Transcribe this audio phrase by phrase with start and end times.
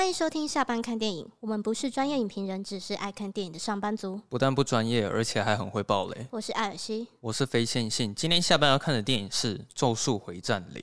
[0.00, 1.28] 欢迎收听下班看电影。
[1.40, 4.18] 我们不是专业影评人，只是爱看电影的上班族。
[4.30, 6.26] 不但不专业，而且还很会爆雷。
[6.30, 8.14] 我是艾尔西，我是非线性。
[8.14, 10.82] 今天下班要看的电影是《咒术回战零》。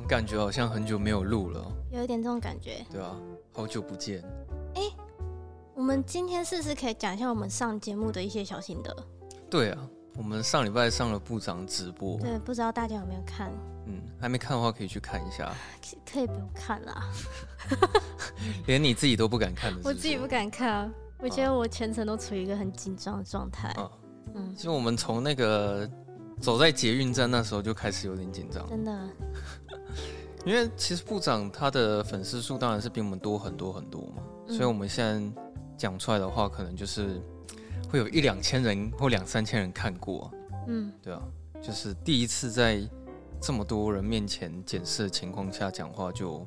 [0.00, 2.82] 我感觉好像很久没有录了，有一点这种感觉。
[2.90, 3.14] 对啊，
[3.52, 4.24] 好久不见。
[4.74, 4.90] 哎，
[5.74, 9.06] 我们今天是不是可以讲一下我们上节目的一些小心得？
[9.50, 9.86] 对啊。
[10.16, 13.50] 我们上礼拜上了部长直播，对，不知道大家有没有看？
[13.86, 15.52] 嗯，还没看的话可以去看一下。
[16.10, 17.02] 可以不用看啦，
[18.66, 19.88] 连你自己都不敢看的是不是？
[19.88, 23.68] 我自己不敢看啊，我觉得我全程都处于一个很紧张的状态。
[23.70, 23.90] 啊，
[24.34, 25.88] 嗯，其实我们从那个
[26.40, 29.08] 走在捷运站那时候就开始有点紧张，真的。
[30.46, 35.42] 因为其实部长他的粉丝数当然是比我们多很多很多嘛，嗯，所以我们现在
[35.76, 37.20] 讲出来的话，可能就是。
[37.88, 40.30] 会有一两千人或两三千人看过，
[40.66, 41.22] 嗯，对啊，
[41.62, 42.80] 就是第一次在
[43.40, 46.46] 这么多人面前检视的情况下讲话，就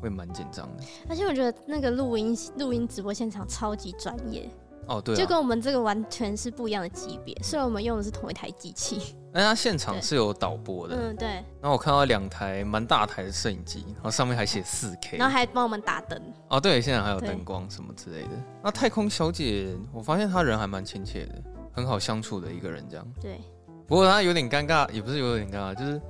[0.00, 0.84] 会蛮紧张的。
[1.08, 4.48] 而且我觉得那个录音录音直播现场超级专业。
[4.86, 7.36] 哦，对、啊，就跟我们这个完全是不一样的级别。
[7.42, 10.96] 虽然我们用的是同一台机器，哎他现场是有导播的。
[10.96, 11.28] 嗯，对。
[11.28, 16.20] 然后我看到两台蛮大台的摄影机，然后上面还写四 K，然后还帮我们打灯。
[16.48, 18.30] 哦，对，现在还有灯光什么之类的。
[18.62, 21.34] 那太空小姐，我发现她人还蛮亲切的，
[21.72, 23.06] 很好相处的一个人，这样。
[23.20, 23.40] 对。
[23.86, 26.00] 不过她有点尴尬，也不是有点尴尬，就是。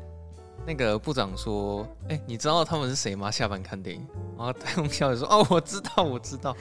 [0.67, 3.31] 那个部长说：“哎、欸，你知道他们是谁吗？
[3.31, 6.55] 下班看电影。”然后太空小姐说：“哦，我知道，我知道。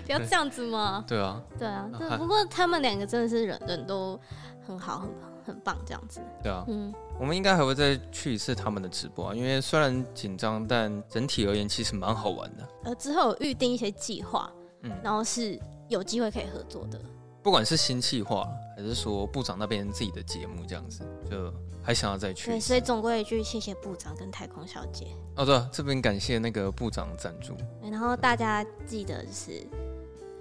[0.06, 1.04] 不要这样子嘛。
[1.06, 1.90] 对啊，对啊。
[1.98, 4.18] 对，不过他们两个真的是人人都
[4.64, 5.10] 很好，很
[5.46, 6.20] 很棒，这样子。
[6.42, 12.68] 对啊，嗯，我们应该还会再去一次他们的直播啊，因为虽然紧张，但整体而言其实蛮好玩的。
[12.84, 14.50] 呃，之后有预定一些计划，
[14.82, 17.00] 嗯，然后是有机会可以合作的。
[17.42, 21.52] 不管是新计划，还是说部长那边自己的节目，这样子就。
[21.80, 22.50] 还想要再去？
[22.50, 25.06] 对，所以总归一句，谢谢部长跟太空小姐。
[25.36, 27.56] 哦，对，这边感谢那个部长赞助。
[27.80, 29.66] 然后大家记得就是，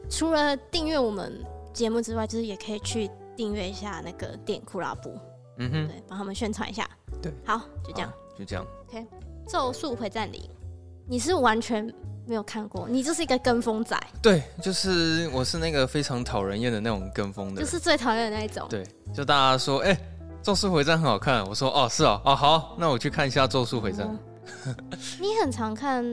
[0.10, 1.42] 除了订阅我们
[1.72, 5.18] 节目之外，就是也可以去订阅一下那个电影酷拉布。
[5.60, 6.86] 嗯哼，对，帮他们宣传一下。
[7.22, 8.68] 对，好，就这样，就这样。
[8.90, 9.00] OK，
[9.50, 10.50] 《咒术回战里》，
[11.08, 11.88] 你是完全
[12.28, 14.00] 没有看过，你就是一个跟风仔。
[14.22, 18.68] 对，就是我是那个非常讨人厌的那种跟风的，就是最讨厌的那一种。
[18.70, 20.00] 对，就大家说，哎、欸。
[20.44, 24.18] 咒术回战很好看，我说哦是哦哦好，那我去看一下咒术回战。
[25.20, 26.06] 你很常看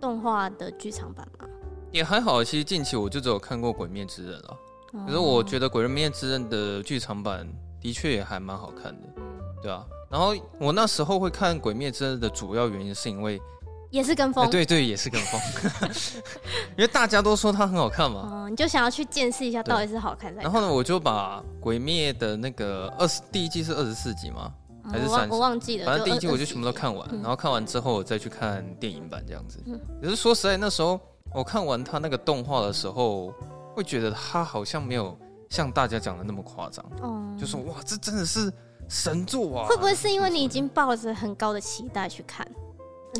[0.00, 1.46] 动画的剧场版吗？
[1.92, 4.56] 也还好，其实近期我就只有看过《鬼灭之刃》了。
[5.06, 7.46] 可是我觉得《鬼灭之刃》的剧场版
[7.78, 9.08] 的确也还蛮好看的，
[9.62, 9.84] 对啊。
[10.08, 13.38] 然后我那时候会看《鬼灭之刃》的主要原因是因为。
[13.94, 15.40] 也是跟风，欸、对对，也是跟风，
[16.76, 20.42] 因为大家都说它很好看嘛，嗯，你就想要去见识一下到底是好看在。
[20.42, 24.52] 然后呢，我就把《鬼灭》的那个二十第一季是二十四集吗？
[24.90, 25.32] 还是三十？
[25.32, 25.86] 我忘记了。
[25.86, 29.62] 反正第一季我就全部都看完，然后看完之后我再去看电影版这样子。
[30.02, 30.98] 可是说实在，那时候
[31.32, 33.32] 我看完他那个动画的时候，
[33.76, 35.16] 会觉得他好像没有
[35.48, 36.84] 像大家讲的那么夸张。
[37.00, 38.52] 哦，就说哇，这真的是
[38.88, 39.68] 神作啊！
[39.68, 42.44] 会不会是因为你已经抱着很高的期待去看？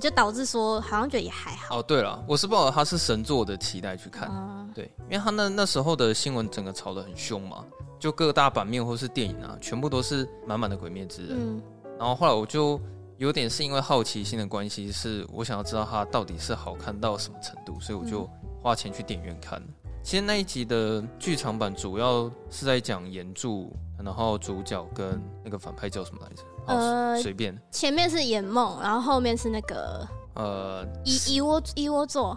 [0.00, 1.78] 就导致说，好像觉得也还好。
[1.78, 7.64] 哦，对了，我是抱着他是神作的期待去看，嗯、对，因为他那那时候的新闻整个炒得很凶嘛，
[7.98, 11.36] 就各大版面或是电影啊，全部都是满满的鬼灭之刃。
[11.38, 11.62] 嗯，
[11.98, 12.80] 然后后来我就
[13.18, 18.28] 有点是因为好奇心的关系，是我想要知道它到底是好看到什么程度，所以我就
[18.62, 19.60] 花钱去电影院看。
[19.60, 23.72] 嗯、其实那一集的剧场版主要是在讲炎柱，
[24.02, 26.42] 然后主角跟那个反派叫什么来着？
[26.66, 27.56] 呃，随便。
[27.70, 32.36] 前面是眼梦，然后后面是那个呃，一一窝一窝座。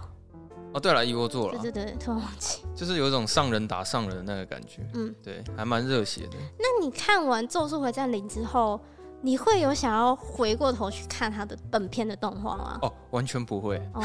[0.74, 1.58] 哦，对了，一窝座了。
[1.60, 2.62] 对对对，突然忘记。
[2.76, 4.88] 就是有一种上人打上人的那个感觉。
[4.94, 6.38] 嗯，对，还蛮热血的。
[6.60, 8.80] 那你看完《咒术回战零》之后？
[9.22, 12.80] 你会有想要回过头去看他的本片的动画吗？
[12.84, 14.02] 哦，完全不会哦，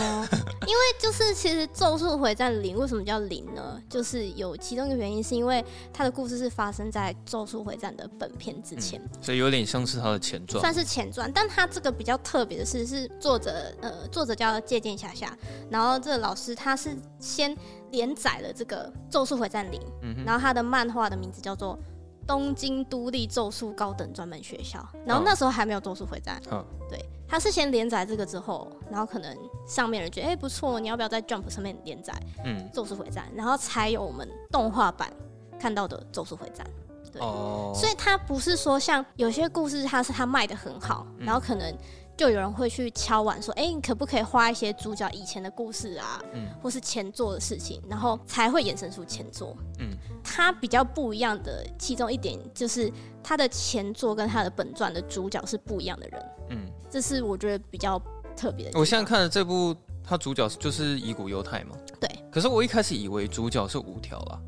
[0.67, 3.81] 因为就是其实《咒术回战零》为什么叫零呢？
[3.91, 11.31] 就是有其中一个原因，是因为它的故事是发生在《咒术回战》的本片之前，嗯，所以有点像是它的前传，算是前传。
[11.33, 15.37] 但它这个比较特别的是，是作者呃，作者叫芥见下下，
[15.71, 17.55] 然后这个老师他是先
[17.91, 21.79] 连载了这个《咒术回战零》，嗯，然后他的漫画的名字叫做。
[22.27, 29.37] 东京都立咒术高等专门学校，然后那时候还没有咒术回战，嗯，对，他是先连载这个之后，然后可能
[29.67, 32.13] 上面人觉得哎、欸、不错，你要不要在 Jump 上面连载，
[32.45, 35.13] 嗯，咒术回战，然后才有我们动画版
[35.59, 36.67] 看到的咒术回战，
[37.13, 41.75] 对，哦，所以他不是说像有些故事，他是他卖的很好，然后可能
[42.17, 46.23] 就有人会去敲碗说：“哎、欸，你可不可以画一些主角以前的故事啊？
[46.35, 49.57] 嗯，或是前作的事情，然后才会衍生出前作。
[49.79, 52.93] 嗯，他比较不一样的其中一点就是
[53.23, 56.27] 他的前作跟他的本传的主角是不一样的人。
[56.51, 58.01] 嗯，这是我觉得比较
[58.37, 58.79] 特别的。
[58.79, 59.75] 我现在看的这部，
[60.05, 61.75] 他主角就是乙骨犹太嘛？
[61.99, 62.09] 对。
[62.31, 64.41] 可是我一开始以为主角是五条啦。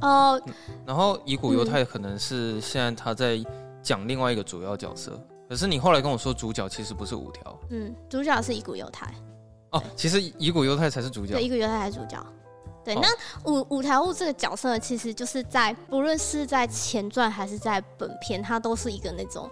[0.00, 0.42] 哦、呃，
[0.86, 3.38] 然后乙骨犹太可能是现在他在
[3.82, 5.20] 讲另外一个主要角色。
[5.50, 9.12] 可是你后来跟我说，主角其实不是五条，嗯，主角是乙骨犹太。
[9.72, 12.24] 哦，其实乙骨犹太才是主角，对，乙骨犹太才是主角。
[12.84, 19.50] 对，哦、那五五条悟这个角色，其实就是在不论是在前传还是在本片，他都是一个那种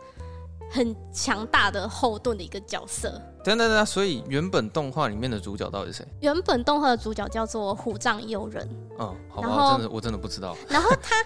[0.71, 3.21] 很强大的后盾的一个角色。
[3.43, 6.09] 等等等，所以原本动画里面的主角到底是谁？
[6.21, 8.65] 原本动画的主角叫做虎杖悠仁。
[9.01, 10.57] 嗯，好吧，真的我真的不知道。
[10.69, 11.17] 然后他。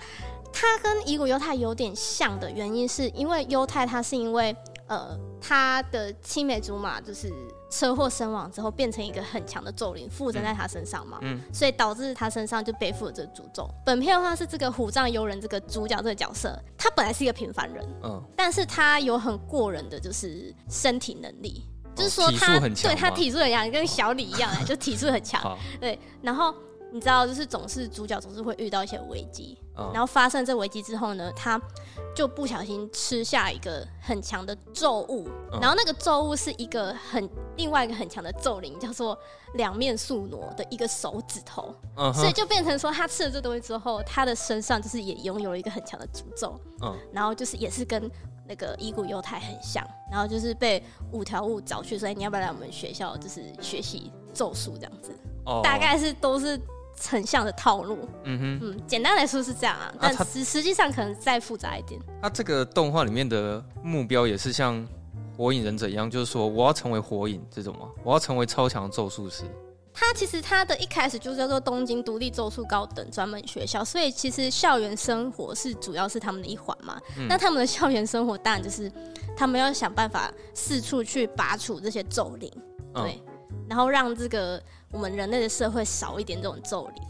[0.53, 4.55] 他跟乙骨忧太有点像的原因，是因为忧太他是因为
[4.87, 7.33] 呃他的青梅竹马就是
[7.71, 13.69] 车祸身亡之后，变成一个很强的咒灵附身在他身上嘛，嗯，所以导致他身上就背负了这个诅咒。
[13.85, 21.65] 本片的话是这个虎杖悠仁这个主角这个角色，他本来是一个平凡人，嗯，但是他有很过人的就是身体能力，
[21.95, 26.55] 就是说他对他体术很强，跟小李一样，就体术很强，对，然后。
[26.93, 31.59] 你知道，就是总是主角总是会遇到一些危机，嗯、然后发生这危机之后呢，他
[32.15, 39.19] 就不小心吃下一个很强的咒物，嗯、然后那个咒物是一个很另外一个很强的咒灵，叫做
[39.55, 48.11] 两面宿儺的一个手指头，嗯、所以就变成说他吃了这东西之后，他的身上就是也拥有了一个很强的诅咒，嗯、然后就是也是跟
[48.47, 55.11] 那个伊古犹太很像，然后就是被五条悟找去，所以你要不要来我们学校就是学习咒术这样子，
[55.47, 56.61] 哦、大概是都是。
[57.01, 62.01] 很像的套路，嗯哼，嗯，简单来说是这样啊，但实实际上可能再复杂一点。
[62.21, 64.87] 他这个动画里面的目标也是像
[65.37, 67.89] 火影忍者一样，就是说我要成为火影这种吗？
[68.05, 69.45] 我要成为超强咒术师。
[69.95, 76.99] 他其实他的一开始就叫做东京独立咒术高等专门学校，所以其实校园生活是主要是他们的一环嘛。
[77.19, 78.91] 嗯、那他们的校园生活当然就是
[79.37, 82.51] 他们要想办法四处去拔除这些咒灵，
[82.95, 83.32] 对，嗯、
[83.73, 84.63] 然后让这个。
[84.93, 87.03] 我们人类的社会少一点这种咒灵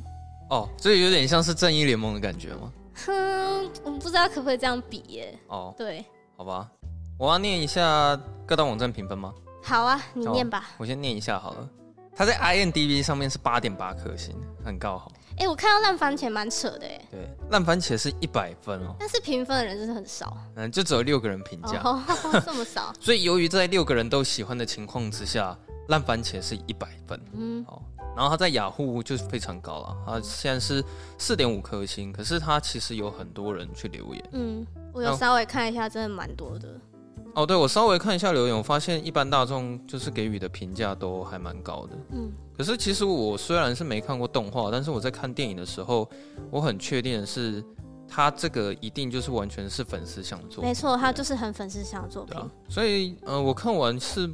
[0.50, 2.72] 哦，所以有点像是正义联盟的感觉吗？
[2.94, 5.36] 哼，我不知道可不可以这样比耶。
[5.48, 6.04] 哦，对，
[6.36, 6.70] 好吧，
[7.18, 8.16] 我要念一下
[8.46, 9.34] 各大网站评分吗？
[9.64, 10.70] 好啊，你念吧。
[10.78, 11.68] 我先念一下好了。
[12.14, 14.32] 它在 IMDB 上面是八点八颗星，
[14.64, 15.10] 很高好。
[15.38, 17.04] 哎，我看到烂番茄蛮扯的哎。
[17.10, 20.36] 对，烂番茄是一百分哦，但是评分的人真的很少。
[20.54, 22.00] 嗯，就只有六个人评价，哦，
[22.46, 22.94] 这么少。
[23.02, 25.58] 所以由于在六个人都喜欢的情况之下。
[25.88, 27.82] 烂番茄是一百分，嗯，好，
[28.16, 30.82] 然后它在雅虎就是非常高了，它现在是
[31.18, 36.68] 四点五颗星，可是它其实有很多人去留言，嗯，我有稍微看一下，真的蛮多的。
[37.34, 46.08] 哦，对，我稍微看一下留言，我发现一般大众就是给予的评价都还蛮高的，嗯，可是其实我虽然是没看过动画，但是我在看电影的时候，
[46.50, 47.64] 我很确定的是，
[48.06, 52.38] 他这个一定就是完全是粉丝想做，没错，他就是很粉丝想作品，
[52.68, 54.30] 所以，呃，我看完是。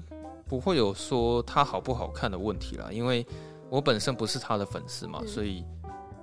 [0.48, 3.24] 不会有说他好不好看的问题啦，因为
[3.68, 5.62] 我本身不是他的粉丝嘛，嗯、所以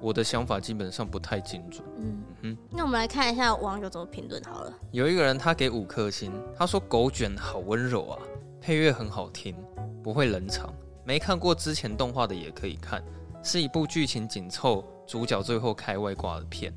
[0.02, 1.84] 我的想法基本上不太精准。
[1.98, 4.74] 嗯嗯，那我们来看一下网友怎么评论好了。
[4.92, 8.20] 有一个人他给五颗星，他说狗卷好温柔啊，
[8.60, 9.56] 配乐很好听，
[10.04, 10.74] 不会冷场。
[11.04, 13.04] 没看过之前动画的也可以看，
[13.44, 16.74] 是一部剧情紧凑、主角最后开外挂的片，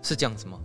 [0.00, 0.60] 是这样子吗？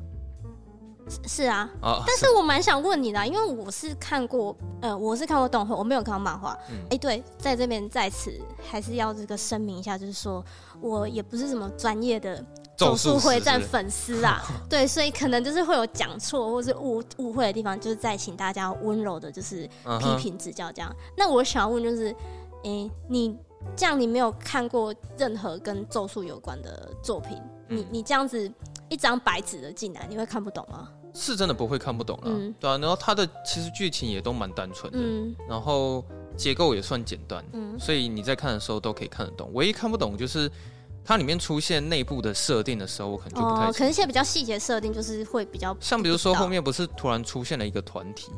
[1.28, 6.52] 是啊，哦、但是我蛮想问你的，因为我是看过，呃，我是看过动画，我没有看过漫画。
[6.52, 8.34] 哎、嗯欸，对，在这边在此
[8.68, 10.44] 还是要这个声明一下，就是说
[10.82, 12.44] 我也不是什么专业的
[12.76, 20.90] 咒术回战粉丝啊， 对，所以可能就是会有讲错或是误误会的地方，就是再请大家温柔的，就是批评指教这样。
[20.90, 21.14] Uh.
[21.18, 22.10] 那我想要问就是，
[22.64, 23.38] 哎、欸，你
[23.76, 27.40] 这样你没有看过任何跟咒术有关的作品，
[27.70, 28.52] 嗯、你你这样子。
[28.88, 30.90] 一张白纸的进来，你会看不懂吗？
[31.16, 32.78] 是真的不会看不懂了，嗯、对啊。
[32.78, 36.04] 然后它的其实剧情也都蛮单纯的，嗯、然后
[36.36, 39.50] 结构也算简单，嗯、所以你在看的时候都可以看得懂。
[39.54, 40.52] 唯一看不懂就是
[41.06, 43.72] 它里面出现内部的设定的时候，我可能就不太、哦。
[43.72, 48.32] 可能一些比较细节设定就是会比较像，比如说后面不是突然出现了一个团体，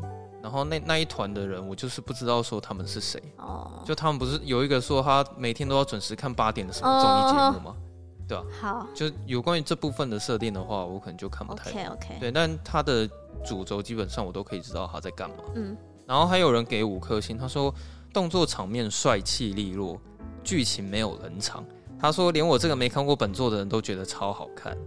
[0.43, 3.21] 然后那那一团的人，我就是不知道说他们是谁。
[3.37, 7.75] 哦，就他们不是有一个说他每天都要准时看八点的什么综艺节目吗？
[7.75, 7.86] 哦
[8.27, 11.81] 对啊，好，就有关于这部分的设定的话，我可能就看不太懂。
[11.81, 12.17] OK OK。
[12.19, 13.09] 对，但它的
[13.45, 15.37] 主轴基本上我都可以知道他在干嘛。
[15.55, 15.77] 嗯。
[16.05, 17.73] 然后还有人给五颗星，他说
[18.13, 19.99] 动作场面帅气利落，
[20.43, 21.65] 剧情没有冷场。
[21.99, 24.77] 他说连我这个没看过本作的人都觉得超好看。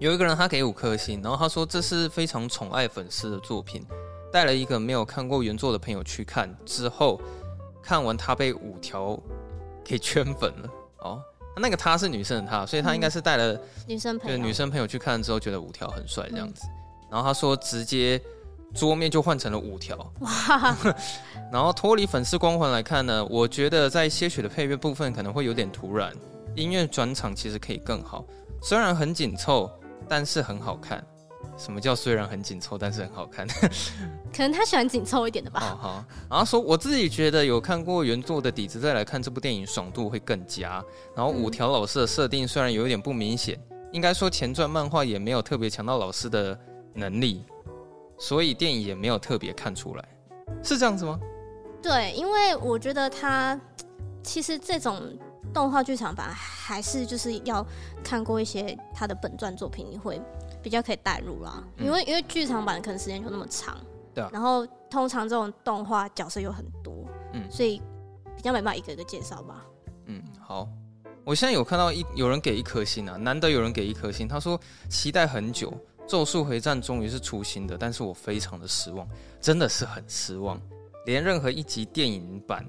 [0.00, 3.84] 有一个人他给五颗星，然后他说这是非常宠爱粉丝的作品，
[4.32, 7.20] 带了一个没有看过原作的朋友去看，之后
[7.82, 9.18] 看完他被五条
[9.84, 10.68] 给圈粉了。
[10.98, 11.22] 哦，
[11.56, 16.66] 那个他是女生的他，所以他应该是带了女生朋友，女生朋友去看之后觉得五条很帅这样子。
[17.10, 18.20] 然后他说直接
[18.74, 19.96] 桌面就换成了五条。
[20.20, 20.76] 哇！
[21.52, 26.12] 然后脱离粉丝光环来看呢，我觉得在些许的配乐部分可能会有点突然，
[26.56, 28.24] 音乐转场其实可以更好。
[28.60, 29.70] 虽然很紧凑，
[30.08, 31.04] 但是很好看。
[31.56, 33.46] 什么叫虽然很紧凑，但是很好看？
[34.34, 35.60] 可能他喜欢紧凑一点的吧。
[35.60, 40.84] 好好，然后说我自己觉得有看过原作的底子再来看这部电影，爽度会更佳。
[41.14, 43.58] 然后五条老师的设定虽然有一点不明显，
[43.92, 46.58] 应该说前传漫画也没有特别强调老师的
[46.94, 47.44] 能力，
[48.18, 50.04] 所以电影也没有特别看出来，
[50.62, 51.18] 是这样子吗？
[51.80, 53.60] 对，因为我觉得他
[54.22, 55.00] 其实这种
[55.52, 56.34] 动画剧场版
[56.64, 57.64] 还是就是要
[58.02, 60.20] 看过一些他的本传作品，你会。
[60.62, 63.76] 比较可以带入啦，因为因为剧场版可能时间就那么长，
[64.14, 67.04] 对啊，然后通常这种动画角色又很多，
[67.34, 67.82] 嗯，所以
[68.34, 69.62] 比较没办法一个一个介绍吧。
[70.06, 70.66] 嗯，好，
[71.22, 75.70] 我现在有看到一有人给一颗星啊，难得有人给一颗星，他说期待很久，
[76.06, 79.06] 《咒术回战》终于是出新的，但是我非常的失望，
[79.42, 80.58] 真的是很失望，
[81.04, 82.66] 连任何一集电影版，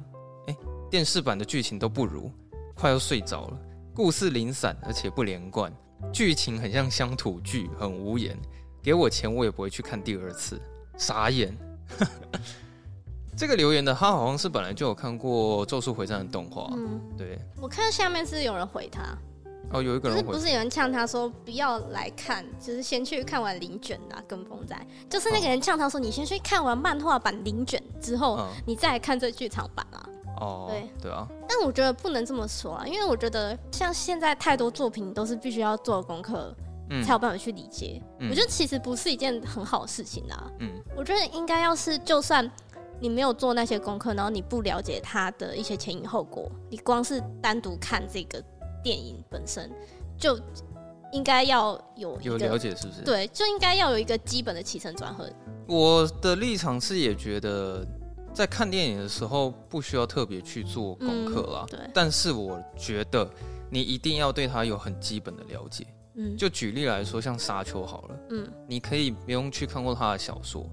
[0.47, 0.57] 哎，
[0.91, 2.29] 电视版的剧情都不如，
[2.75, 3.57] 快要睡着了，
[3.95, 5.71] 故事零散而且不连贯。
[6.11, 8.37] 剧情很像乡土剧，很无言。
[8.83, 10.61] 给我钱，我也不会去看第二次。
[10.97, 11.57] 傻眼。
[13.37, 16.69] 这个留言的他好像是本来就有看过《咒术回战》的动画。
[16.73, 17.39] 嗯，对。
[17.61, 19.17] 我看下面是有人回他。
[19.71, 20.33] 哦，有一个人回。
[20.33, 24.75] 不是，有人呛他说不要来看，就是先去看完零卷的、啊、跟风仔。
[25.09, 30.09] 就是那个人呛他说，你先去看完漫画版零卷之后，嗯、你再来看这剧场版啊。
[30.39, 36.55] 哦，对对啊，但我觉得不能这么说啊，因为我觉得像现在太多作品都是必须要做功课，
[36.89, 38.01] 嗯，才有办法去理解。
[38.19, 40.51] 嗯，我觉得其实不是一件很好的事情啊。
[40.59, 42.49] 嗯，我觉得应该要是，就算
[42.99, 48.43] 你没有做那些功课，然后你不了解它的一些前因后果，你光是单独看这个
[48.83, 49.71] 电影本身，
[50.17, 50.39] 就
[51.11, 53.01] 应该要有有了解，是不是？
[53.03, 55.29] 对，就应该要有一个基本的起承转合。
[55.67, 57.85] 我的立场是也觉得。
[58.35, 61.65] 在看电影的时候，不需要特别去做功课啦。
[61.69, 61.79] 对。
[61.93, 63.27] 但是我觉得
[63.69, 65.87] 你一定要对他有很基本的了解。
[66.15, 66.35] 嗯。
[66.35, 68.19] 就举例来说，像《沙丘》好了。
[68.29, 68.51] 嗯。
[68.67, 70.69] 你可以不用去看过他的小说，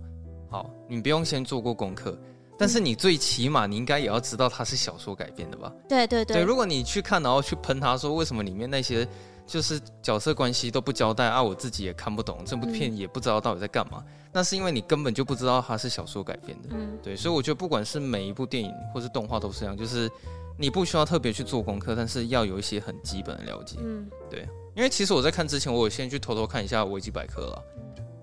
[0.51, 2.19] 好，你不用先做过功课，
[2.59, 5.73] 但是你最起码你应该也要知道它是小说改编的吧？
[5.89, 6.37] 对对对。
[6.37, 9.07] 对，如果你去看，然后去喷他说为什么里面那些
[9.47, 14.05] 就是角色关系都不交代啊，我自己也看不懂，这部片也不知道到底在干嘛。
[14.33, 20.11] 那是因为你根本就不知道它是小说改编的，嗯，对，所以我觉得不管是每一部电影或是动画都是这样，就是
[20.59, 27.63] 你不需要特别去做功课，但是要有一些很基本的了解，嗯，对，因为其实我在看之前，我有先去偷偷看一下维基百科了，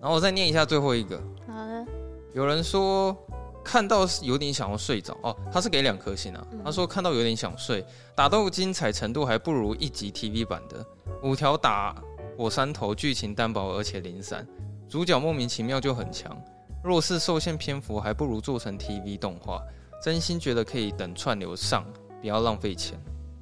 [0.01, 1.86] 然后我再念一下最后一个，好的，
[2.34, 3.16] 有人说
[3.63, 7.86] 看到有点想要睡着哦，他是给两颗星啊，他说看到有点想睡，
[8.16, 10.84] 打斗精彩程度还不如一集 TV 版的，
[11.22, 12.01] 五条打
[12.36, 14.48] 火山头，剧情单薄而且零散。
[14.89, 16.36] 主角莫名其妙就很强，
[16.84, 19.62] 若是受限篇幅，还不如做成 TV 动画。
[20.01, 21.86] 真心觉得可以等串流上，
[22.22, 22.98] 不要浪费钱。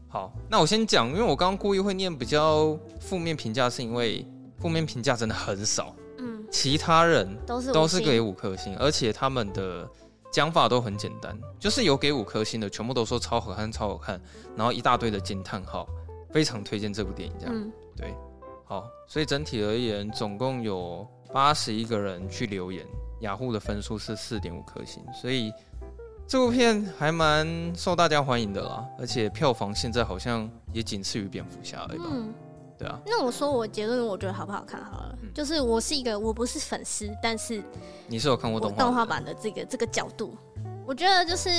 [0.10, 4.28] 好，那我先讲，因为我刚刚故意会念比较负面评价，是因为
[4.58, 5.96] 负面评价真的很少。
[6.18, 9.88] 嗯，其他人都是都是给五颗星，而且他们的
[10.32, 14.20] 讲法都很简单，就是有给五颗星的，全部都说超好看，超好看，
[14.56, 15.88] 然后一大堆的惊叹号，
[16.32, 17.36] 非常推荐这部电影。
[17.40, 18.16] 这样，嗯、对，
[18.66, 21.08] 好，所以整体而言，总共有。
[21.32, 22.86] 八十一个人去留言，
[23.22, 25.54] 雅虎的分数是四点五颗星，所以
[26.28, 28.86] 这部片还蛮受大家欢迎的啦。
[29.00, 32.06] 而且票房现在好像也仅次于蝙蝠侠而已吧？
[32.10, 32.34] 嗯，
[32.78, 33.00] 对啊。
[33.06, 35.18] 那我说我结论，我觉得好不好看好了。
[35.22, 37.64] 嗯、就是我是一个我不是粉丝，但是
[38.08, 40.36] 你是有看过动画动画版的这个这个角度，
[40.86, 41.50] 我觉得就是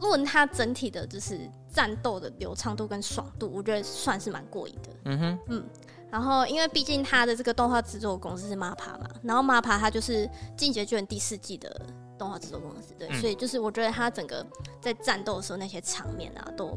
[0.00, 1.38] 论它整体的就是
[1.72, 4.90] 战斗的流畅度跟爽度，我觉得算是蛮过瘾的。
[5.04, 5.64] 嗯哼，嗯。
[6.10, 10.26] 然后，因为毕竟他的这个动画制作公司是 MAPPA 嘛，然后 MAPPA 它就是
[10.56, 11.80] 《进击的巨人》第四季的
[12.18, 14.44] 动画制作公司，对，嗯、所以就是我觉得他整个
[14.80, 16.76] 在战斗的时候那些场面啊，都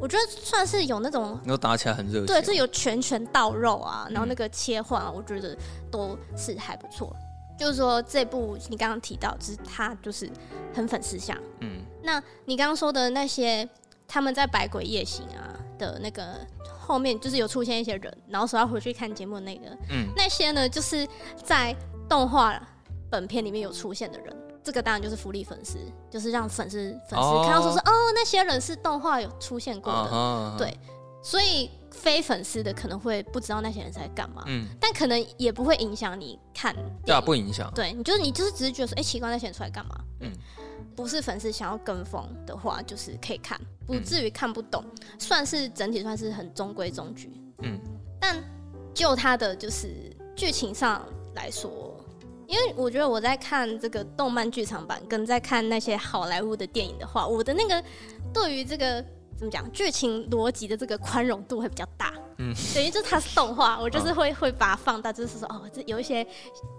[0.00, 5.56] 我觉得算是有那种有打起来很热血，对，就有拳拳到肉啊，然后那个切换啊，我觉得
[5.88, 7.14] 都是还不错。
[7.14, 10.28] 嗯、就是说这部你刚刚提到，就是他就是
[10.74, 13.68] 很粉丝向，嗯，那你刚刚说的那些
[14.08, 16.44] 他们在百鬼夜行啊的那个。
[16.88, 21.06] 后面就是有出现一些人，然后说要回去看节目的那个，嗯，那些呢，就是
[21.44, 21.76] 在
[22.08, 22.58] 动画
[23.10, 25.76] 本片里面有出现的人，这个当然就是福利粉丝，
[26.08, 30.74] 就是让粉丝粉丝看到说是哦，哦，那些人是动画有出现过的，哦、对，
[31.22, 39.94] 所以非粉丝的可能会不知道那些人在干嘛，嗯，但可能也不会影响你看，对啊，不影响，对，你就是你就是只是觉得说，哎、欸，奇怪，那些人出来干嘛？
[40.20, 40.32] 嗯，
[40.98, 47.30] 不是粉丝想要跟风的话，就是可以看，不至于看不懂，嗯、算是整体算是很中规中矩，
[47.62, 47.78] 嗯，
[48.18, 48.36] 但
[48.92, 49.94] 就它的就是
[50.34, 51.96] 剧情上来说，
[52.48, 57.80] 因为我觉得我在看这个动漫剧场版，跟在看那些好莱坞的电影的话，我的那个
[58.34, 59.04] 对于这个。
[59.38, 59.70] 怎么讲？
[59.72, 66.26] 剧情逻辑的这个宽容度会比较大，嗯，等于就是它是动画，我就是会、哦、会把它放大，就是说哦，这有一些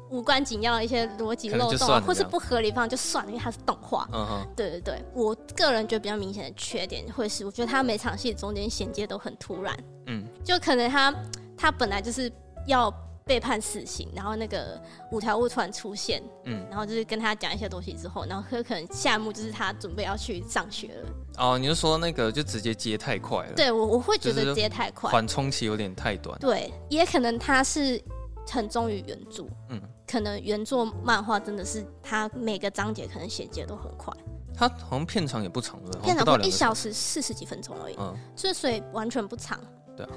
[0.09, 4.07] 无关紧要的一些逻辑漏洞，或是不合理放就算了，因为它是动画。
[4.11, 9.75] 嗯嗯，对对对，我个人觉得比较明显的缺点会是，我觉得它每场戏中间衔接都很突然，
[10.07, 11.15] 嗯，就可能它
[11.57, 12.31] 它本来就是
[12.67, 12.93] 要。
[13.29, 14.81] 被判死刑，然后那个
[15.11, 21.09] 五条悟突然出现，嗯，然后就是跟他讲一些东西之后，然后很可能下一幕就是他准备要去上学了。
[21.37, 23.53] 哦，你就说那个就直接接太快了？
[23.55, 26.39] 对，我我会觉得接太快，缓冲期有点太短。
[26.39, 28.03] 对，也可能他是
[28.47, 34.11] 很忠于原著，嗯，可能原作漫画真的是他每个章节可能衔接都很快。
[34.55, 39.59] 他好像片长也不长的，片长一小时四十几分钟而已，嗯，所以完全不长。
[39.95, 40.11] 对啊，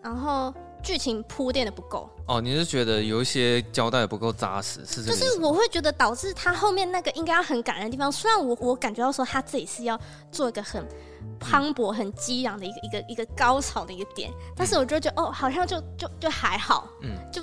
[0.00, 0.54] 然后。
[0.82, 5.12] 剧情铺垫的不够哦，你是觉得有一些交代不够扎实，是这？
[5.12, 9.98] 就是我会觉得导致他后面那个应该要很感人的地方，虽然我我感觉到说他自己是要
[10.30, 10.86] 做一个很
[11.38, 17.42] 磅礴、很激昂的一个一个一个高潮的一个点，但是我就觉得哦，好像就就就还好，嗯，就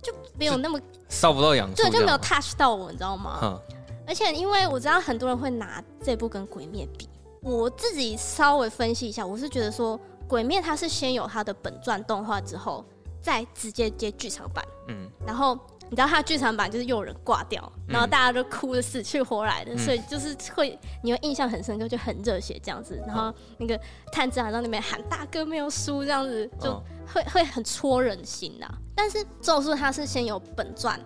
[0.00, 3.38] 就没有那么烧不到痒处，对，就没有 touch 到我，你知道吗？
[3.42, 3.60] 嗯，
[4.06, 7.08] 而且因为我知道很多人会拿这部跟《鬼灭》比，
[7.42, 9.98] 我自己稍微分析一下，我是觉得说。
[10.32, 12.82] 鬼灭它是先有它的本传动画之后，
[13.20, 14.64] 再直接接剧场版。
[14.88, 22.98] 嗯，然后你知道它剧场版就是又有人挂掉，然后大家都哭的死去活来的，嗯、所以就是会你会印象很深刻，就很热血这样子。
[23.06, 23.78] 然后那个
[24.10, 28.66] 炭治郎在那边喊大哥没有输这样子，就会、哦、会很戳人心呐。
[28.96, 30.98] 但是咒术它是先有本传，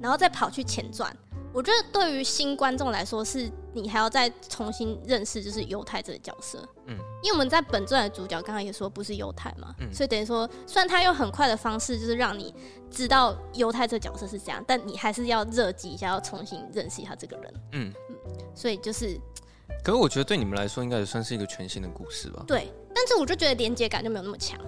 [0.00, 1.14] 然后再跑去前传。
[1.52, 6.58] 我觉得对于新观众来说，是你还要再重新认识，就是犹太这个角色。
[6.86, 12.54] 嗯，因为我们在本传的主角刚刚也说不是犹太嘛，嗯，所以等于说，虽然他用很快的方式，就是让你
[12.90, 17.54] 知道犹太这个角色是这样，但你还是要热机一下，要重新认识一下这个人。
[17.72, 18.16] 嗯，嗯，
[18.54, 19.18] 所以就是，
[19.82, 22.44] 可是我觉得对你们来说，应该也算是一个全新的故事吧？
[22.46, 24.58] 对，但是我就觉得连接感就没有那么强。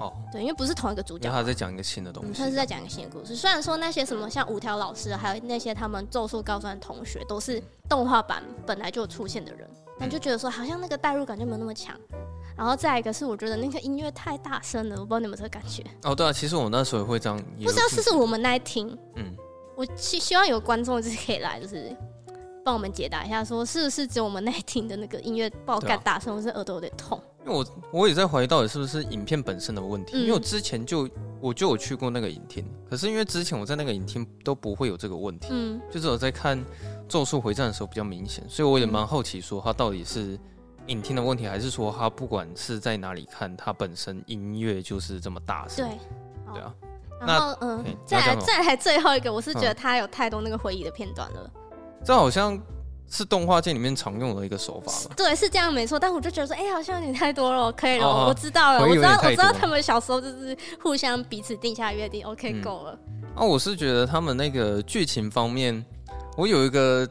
[0.00, 3.34] 哦，对，因为不是同一个主角，他在讲一个新的东西，他是在讲一个新的故事。
[3.34, 11.94] 虽然说那些什么像五条老师，还有那些他们咒术高专的同学，都是动画版本来就有出现的人，但就觉得说好像那个代入感就没有那么强。
[12.56, 15.84] 然后再一个是，我觉得那个音乐太大声了，我不知道你们这个感觉。
[16.02, 19.32] 哦，对啊，其实我那时候也会这样，不知道是不是我们那一听，嗯，
[19.76, 21.96] 我希希望有观众就是可以来，就是
[22.68, 27.18] 帮我们解答一下，说是不是只有我们那一听的那个音乐爆干大声，或是耳朵有点痛。
[27.46, 31.08] 因为我我也在怀疑到底是不是影片本身的问题，嗯、因为我之前就
[31.40, 36.58] 我就有去过那个影厅，可是因为之前我在那个影厅都不会有这个问题，嗯，就是我在看
[37.08, 40.38] 《咒术回战》的时候比较明显，所以我也蛮好奇说它到底是
[40.88, 46.74] 影厅的问题，还是说它不管是在哪里看，它本身音乐就是这么大声，对，对啊。
[47.20, 51.57] 然后嗯，再来再来最后一个，我是觉得它有太多那个回忆的片段了，嗯、
[52.04, 52.60] 这好像。
[53.10, 55.14] 是动画界里面常用的一个手法吧？
[55.16, 55.98] 对，是这样没错。
[55.98, 62.98] 但我就觉得说，哎、欸，好像有点太多了，可以了，哦、我知道了，我知道，我知道他们小时候就是互相彼此定下约定，OK，够、嗯、了。
[63.34, 65.82] 啊，我是觉得他们那个剧情方面，
[66.36, 67.08] 我有一个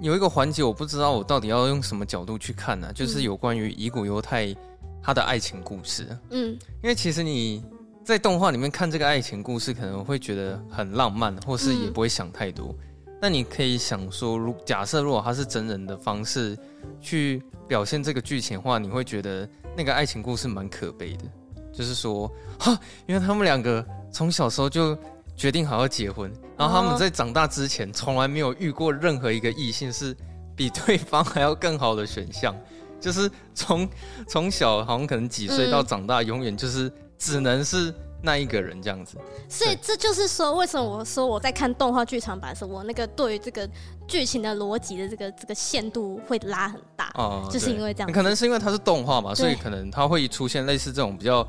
[0.00, 2.92] 有一个环节，我不知道我到底要用什么角度去看呢、啊？
[2.96, 4.56] 就是有关于乙骨忧太
[5.02, 6.08] 他的爱情故事。
[6.30, 7.62] 嗯，因为其实你
[8.02, 12.68] 在动画里面看这个爱情故事，可能会觉得很浪漫，或是也不会想太多。
[12.70, 12.78] 嗯
[13.24, 16.54] 那你可以想说，如假设如果他是真人的方式
[17.00, 21.24] 去表现这个剧情的话，你会觉得那个爱情故事蛮可悲的。
[21.72, 23.82] 就是说，哈，因为他们两个
[24.12, 24.94] 从小时候就
[25.34, 30.14] 决定好要结婚，然后他们在长大之前从来没有遇过任何一个异性是
[30.54, 32.54] 比对方还要更好的选项，
[33.00, 33.88] 就是从
[34.28, 37.90] 从小好像可能几岁到长大，永远就是只能是。
[38.24, 39.18] 那一个人这样子，
[39.50, 43.68] 所以这就是说，为什么我说我在看动画剧场版的时候，我那个对于这个
[44.08, 48.10] 剧情的逻辑的这个这个限度会拉很大哦，就是因为这样。
[48.10, 51.46] 可能是因为它是动画嘛，所以可能它会出现类似这种比较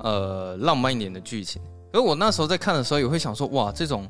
[0.00, 1.62] 呃浪漫一点的剧情。
[1.92, 4.06] 而我那时候在看的时候，也会想说，哇，这种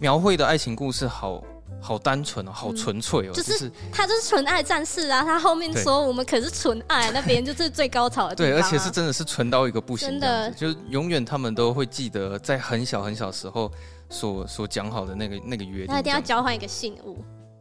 [0.00, 1.40] 描绘的爱情故事好。
[1.80, 5.22] 好单纯哦，好纯粹哦，就是他就是纯爱战士啊！
[5.22, 8.52] 他后面说我们可是纯爱，那边就是最高潮的地方。
[8.52, 13.70] 对，而且是真的是纯到一个不行，真的，就永远他们都会记得在很小很小时候
[14.10, 15.94] 所所讲好的那个那个约定。
[15.94, 17.18] 那一定要交换一个信物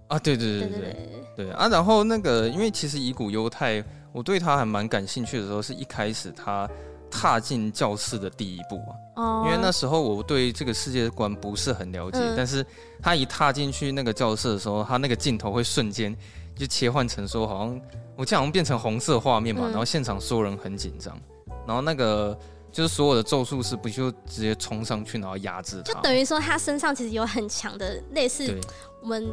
[0.08, 0.18] 啊！
[0.18, 1.68] 对对对对对对啊！
[1.68, 6.68] 然后那个，因为其实乙骨忧太，我对他还蛮感兴趣的时候，是一开始他
[7.10, 8.94] 踏进教室的第一步啊。
[9.16, 9.44] 哦。
[9.46, 12.66] 因为那时候我对这个世界观不是很了解，嗯、但是
[13.02, 16.16] 他一踏进去那个教室的时候，他那个镜头会瞬间
[16.56, 17.82] 就切换成说，好像
[18.16, 21.18] 我这样好像变成红色画面嘛，嗯、然后现场所有人很紧张，
[21.66, 22.38] 然后那个
[22.72, 28.60] 就是所有的咒术师不就直接冲上去，然后压制他，就等于说他身上其实有很强的类似
[29.02, 29.28] 我们。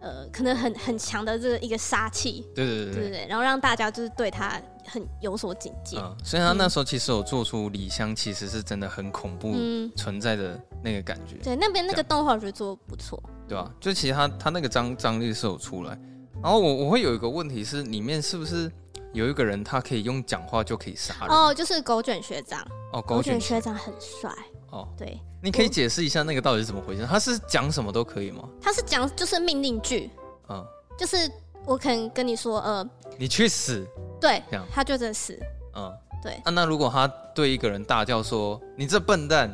[0.00, 5.98] 呃，可能很很强的这个一个杀气，对对对对，对然后让大家就是对他很有所警戒。
[5.98, 9.54] 嗯，所以他那时候其实有做出李湘其实是真的很恐怖
[9.96, 11.36] 存在的那个感觉。
[11.42, 13.22] 对，那边那个动画我觉得做得不错。
[13.46, 15.98] 对啊，就其实他他那个张张力是有出来。
[16.42, 18.72] 然后我我会有一个问题是，里面是不是
[19.12, 21.28] 有一个人他可以用讲话就可以杀人？
[21.28, 22.66] 哦，就是狗卷学长。
[22.94, 24.32] 哦，狗卷学长很帅。
[24.70, 25.20] 哦，对。
[25.42, 27.06] 你可以解释一下那个到底是怎么回事？
[27.06, 28.42] 他是讲什么都可以吗？
[28.60, 30.10] 他是讲就是命令句，
[30.48, 30.64] 嗯，
[30.98, 31.16] 就是
[31.64, 33.86] 我可能跟你说，呃，你去死，
[34.20, 35.38] 对，他就在死，
[35.74, 36.34] 嗯，对。
[36.44, 39.50] 啊，那如果他对一个人大叫说“你这笨蛋”，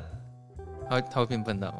[0.88, 1.78] 他会他会变笨蛋吗？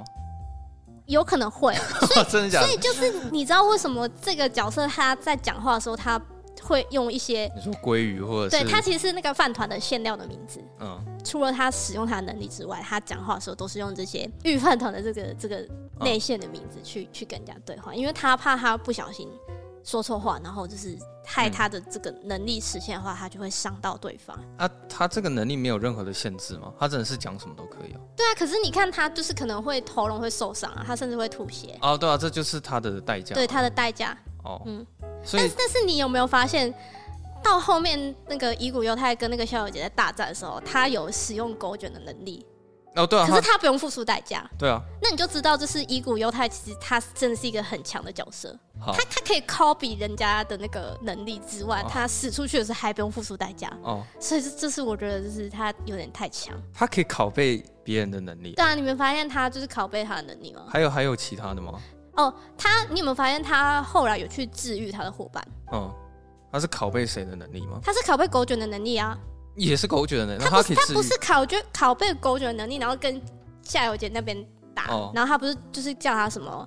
[1.06, 1.72] 有可能会，
[2.12, 2.66] 所以真的假的？
[2.66, 6.20] 所以就是你知道为什么这个角色他在讲话的时候他
[6.66, 11.00] 会用一些你说鲑鱼或者是对他其实是那个饭团的馅料的名字，嗯。
[11.24, 15.66] 除了他使用他的能力之外，他讲话的时候都是用这些御饭团的这个这个
[16.00, 19.28] 内馅的名字去、哦、去跟人家对话，因为他怕他不小心
[19.82, 24.38] 说错话，然后就是害他的这个能力实现的话，嗯、他就会伤到对方。
[24.56, 26.72] 啊，他这个能力没有任何的限制吗？
[26.78, 28.00] 他真的是讲什么都可以哦。
[28.16, 31.76] 对啊，可是你看他就是可能会喉咙会受伤啊，他甚至会吐血。
[31.82, 33.34] 哦，对啊，这就是他的代价。
[33.34, 34.16] 对他的代价。
[34.44, 34.86] 哦，嗯。
[35.26, 36.72] 所以但是但是你有没有发现？
[37.44, 42.44] 到后面那个乙骨忧太跟那个逍遥姐在大战的时候，他有使用狗卷的能力？
[42.96, 53.70] 哦，对啊，可是他不用付出代价，对啊，那你就知道这是乙骨忧太，其实他真的是一个很强的角色，他他可以 copy 人家的那个能力之外，他使出去的时候还不用付出代价。
[53.82, 60.62] 哦，所以这这是我觉得就是他有点太强，他可以拷贝别人的能力，对啊，你们发现他就是拷贝他的能力吗？
[60.68, 61.74] 还有还有其他的吗？
[62.16, 65.46] 哦，他你有没有发现他后来有去治愈他的伙伴？
[65.72, 65.94] 嗯。
[66.52, 67.78] 他是拷贝谁的能力吗？
[67.82, 69.18] 他是拷贝狗卷的能力啊，
[69.56, 70.42] 也是狗卷的能力。
[70.42, 73.20] 他不是他不是拷卷拷贝狗卷的能力，然后跟
[73.60, 76.66] 夏油杰那边打，哦、然后他不是就是叫他什么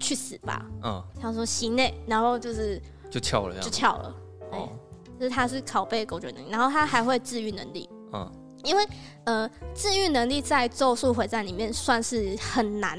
[0.00, 0.66] 去死吧？
[0.82, 4.14] 嗯，他说行嘞，然后就是就翘了，就翘了。
[4.50, 4.68] 哦，
[5.20, 7.88] 就是他是拷贝狗卷能力，然后他还会治愈能力。
[8.12, 8.28] 嗯，
[8.64, 8.84] 因为
[9.24, 12.98] 呃，治愈能力在咒术回战里面算是很难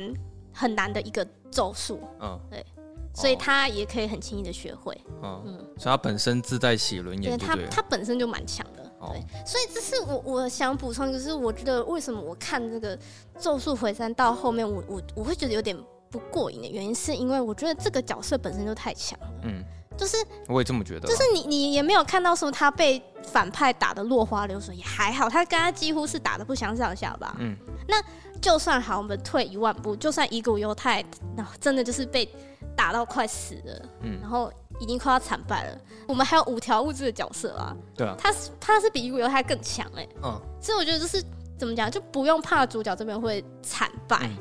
[0.61, 1.99] 很难的一个咒术。
[2.19, 2.65] 嗯，对。
[3.13, 12.97] 所以他也可以很轻易的学会，嗯，嗯，所以他本身自带喜轮眼，对他他本身就蛮强的，对，哦、所以这是我我想补充，就是我觉得为什么我看这个
[13.37, 15.77] 《咒术回战》到后面我，我我我会觉得有点
[16.09, 19.61] 不过瘾的原因，是因为我觉得这个角色本身就太强了，嗯，
[19.97, 20.15] 就是
[20.47, 27.57] 我也这么觉得，就是你你也没有看到说他被反派打的落花流水，也还好，他跟他几乎是打的不相上下吧，嗯，
[27.89, 28.01] 那
[28.41, 31.05] 就算好，我们退一万步，就算乙骨犹太，
[31.37, 32.27] 然后真的就是被。
[32.73, 35.77] 打到快死了，嗯，然后已经快要惨败了。
[36.07, 41.21] 我们还有五条物质的角色啊，对啊，他是他是比乙骨犹太更强哎，嗯，所以我觉得就是
[41.59, 44.21] 怎么讲，就不用怕主角这边会惨败。
[44.23, 44.37] 嗯、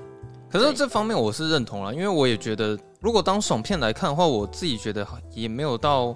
[0.48, 6.14] 可是这方面我是认同了，因为我也觉得，如果当爽片来看的话，我自己觉得也没有到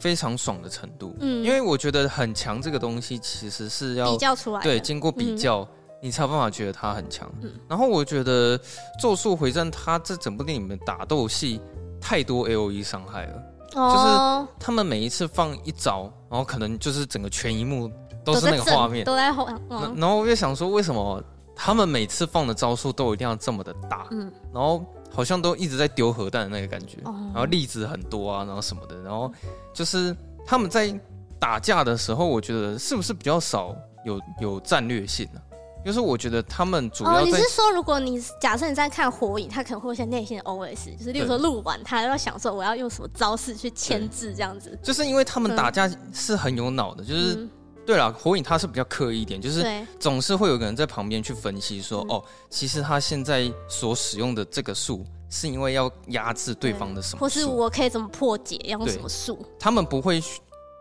[0.00, 5.60] 非常爽的程度，嗯，因为我觉得很强这个东西其实是要比较出来，对，经过比较。
[5.60, 5.68] 嗯
[6.02, 7.30] 你才有办法觉得他很强。
[7.42, 8.58] 嗯、然后我觉得
[9.00, 11.60] 《咒术回战》他这整部电影里面打斗戏
[12.00, 13.42] 太多 A O E 伤害了，
[13.76, 17.88] 哦、就是他们每一次放一招，然后可能就是整个全一幕
[18.24, 19.48] 都是那个画面，都在后。
[19.70, 21.22] 嗯、然后我就想说，为什么
[21.54, 24.08] 他们每次放的招数都一定要这么的大？
[24.10, 29.32] 嗯，然后好像都一直在丢核弹的那个感觉，哦、然后粒子很多啊，然后什么的，然后
[29.72, 30.92] 就是他们在
[31.38, 33.72] 打架的时候，我觉得是不是比较少
[34.04, 35.51] 有有战略性呢、啊？
[35.84, 44.78] 就是我觉得他们主要、哦，你是说，如果你假设你在看火影，他可能会有些内心的 OS，就是例如说录完他要想说我要用什么招式去牵制这样子。
[44.82, 47.50] 就是因为他们打架是很有脑的，嗯、就是、嗯、
[47.84, 49.66] 对了，火影他是比较刻意一点，就是
[49.98, 59.44] 总是会有个人在旁边去分析说，哦，其实他现在所使用的这个术是因为要压制对方的什么，或是我可以怎么破解，要用什么术？
[59.58, 60.22] 他们不会。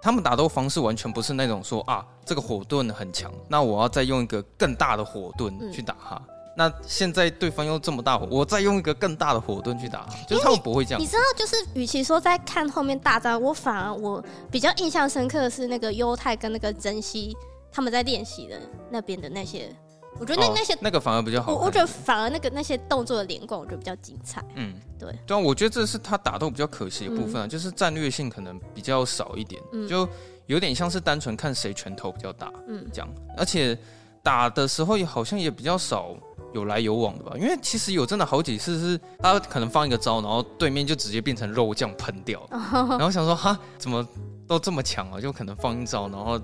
[0.02, 6.16] 他们打斗方式完全不是那种说啊，这个火盾很强，那我要再用一个更大的火盾去打他。
[6.16, 11.00] 嗯、那现在对方又这么大火，我再用一个更大的火盾去打他，就是他们不会这样。
[11.00, 17.38] 你知道，就是与其说在看后面大战，我反而我比较印象深刻的是那个优太跟那个珍惜
[17.72, 18.60] 他们在练习的
[18.90, 19.70] 那边的那些。
[20.20, 24.44] 我觉得那那些、哦、那个反而比较好，我我觉得反而那个那些动作的连贯，我觉得比较精彩。
[24.56, 29.62] 嗯，对，对啊，我觉得这是他打斗比较可惜的部分啊，嗯、就是战略性可能比较少一点。
[29.72, 30.08] 嗯，就
[30.46, 33.78] 有点像是单纯看谁拳头比较大，嗯，这样，而且
[34.22, 36.14] 打的时候也好像也比较少
[36.54, 44.06] 有来有往的吧，因为其实有真的好几次是他可能放一个招，然后对面就直接变成肉酱喷掉， 然后想说哈怎么
[44.48, 46.40] 都这么强啊，就可能放一招，然后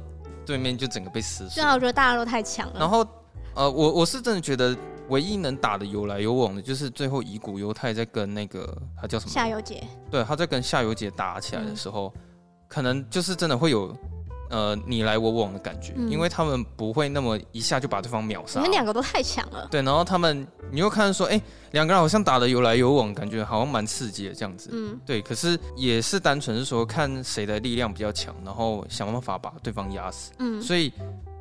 [0.46, 1.62] 对面就整个被撕碎。
[1.62, 2.80] 对啊，我觉得大家都太强了。
[2.80, 3.06] 然后
[3.58, 4.78] 呃，我我是真的觉得。
[5.10, 12.22] 唯一能打的有来有往的，就是最后乙骨犹太在跟那个他叫什么夏油杰，对，他在跟夏油杰打起来的时候，嗯、
[12.68, 13.96] 可能就是真的会有
[14.50, 18.60] 呃你来我往的感觉，嗯、因为他们不会那么一下就把对方秒杀。
[18.60, 19.66] 你们两个都太强了。
[19.72, 24.70] 对，然后他们你又看说，哎、欸，两个人好像打的有来有往，感觉好像蛮刺激的这样子。
[24.74, 30.34] 嗯，对，可是也是单纯是说看谁的力量比较强，然后想办法把对方压死。
[30.40, 30.92] 嗯，所以。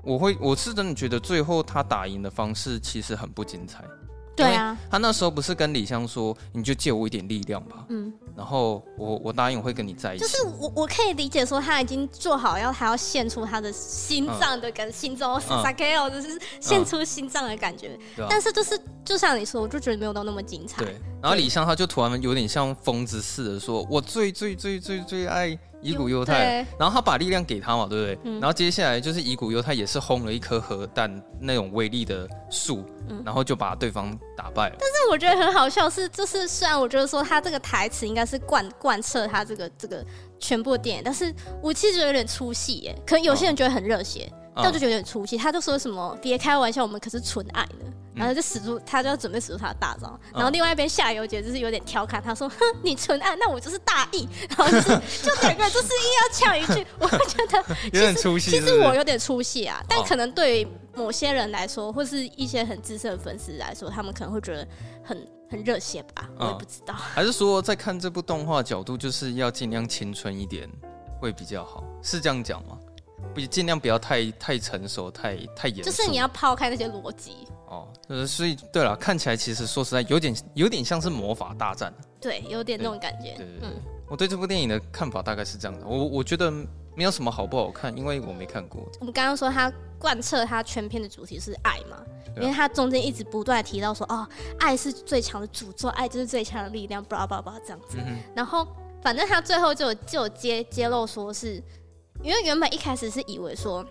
[0.06, 3.84] 我会，我是真的觉得最后他打赢的方式其实很不精彩。
[4.36, 7.86] 对啊，他那时候不是跟李湘说，你就借我一点力量吧。
[7.88, 10.24] 嗯，然后我我答应我会跟你在一起。
[10.24, 17.98] 就是我我可以理解说他已经做好要他要献出他的心脏的跟心中撒开哦，就是献出心脏的感觉。
[18.18, 20.84] 嗯、但是就是就像你说，我就觉得没有到那么精彩。
[20.84, 25.58] 对，然后李湘他就突然有点像疯子似的说，我最最最最最爱。
[25.86, 28.18] 乙骨犹太，然后他把力量给他嘛，对不对？
[28.24, 34.76] 嗯、然后接下来就是乙骨犹太也是轰了一颗核弹那种威力的树，嗯、然后就把对方打败了。
[34.80, 40.04] 但是我觉得很好笑是，就是虽然我觉得说他这个台词应该是贯贯彻他这个这个
[40.40, 42.94] 全部的电影，但是我其实有点出戏耶。
[43.06, 45.36] 可能有些人觉得很热血，哦、但我就觉得有点出戏。
[45.36, 47.74] 他就说什么别开玩笑，我们可是纯爱的。
[48.14, 50.18] 然后就使出，他就要准备使出他的大招。
[50.32, 54.88] 然后另外一边夏油杰就是有点调侃他说：“哼，你纯爱，那我就是大义。”然后就是
[55.22, 58.52] 就两个人就是硬要呛一句，我会觉得 有点出戏。
[58.52, 64.66] 其实我有点出戏啊，但可能对于某些人来说，或是一些很资深的粉丝来说，他们可能会觉得
[65.04, 66.94] 很很热血吧，我也不知道。
[66.94, 70.66] 还是说在看这部动画角度，就是要尽量青春一点
[71.20, 72.78] 会比较好，是这样讲吗？
[73.36, 75.84] 不，尽量不要太太成熟，太太严肃。
[75.84, 77.46] 就是你要抛开那些逻辑。
[77.66, 83.34] 哦，呃，所以对了，看起来其实说实在有点有点像是魔法大战，对，有点那种感觉。
[83.36, 86.50] 对对对，嗯、我对这部电影的看法大概是这样的，我我觉得
[86.94, 88.82] 没有什么好不好看，因为我没看过。
[89.00, 92.02] 我们刚刚说他贯彻他全片的主题是爱嘛，
[92.36, 94.26] 因为他中间一直不断提到说，哦，
[94.60, 97.98] 爱是最强的诅咒，爱就是最强的力量，巴拉巴拉这样子。
[97.98, 98.66] 嗯、然后
[99.02, 101.60] 反正他最后就有就有揭揭露说是，
[102.26, 103.86] 因为原本一开始是以为说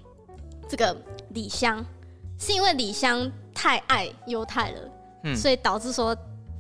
[0.70, 0.96] 这个
[1.30, 1.84] 李湘
[2.38, 3.32] 是因为李湘。
[3.58, 4.82] 太爱犹太了，
[5.24, 6.14] 嗯，所以导致说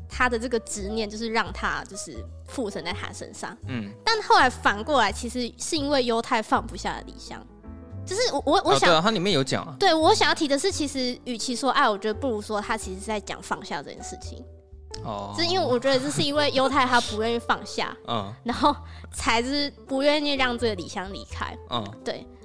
[0.08, 2.16] 他的这个执念就是让他就是
[2.48, 7.38] 附身在他身上，嗯，但后来反过来，其实是因为犹太放不下李湘，
[8.06, 14.42] 就是我我我想，哦、对啊，他里面有讲啊，对我想要提的是，其实与其说爱，我觉得不如说他其实是在讲放下这件事情，
[15.04, 18.76] 哦，是因为我觉得这是因为犹太他不愿意放下，嗯，然后
[19.12, 22.26] 才是不愿意让这个李湘离开，嗯，对。